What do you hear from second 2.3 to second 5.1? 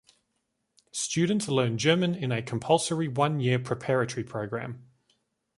a compulsory one-year preparatory program.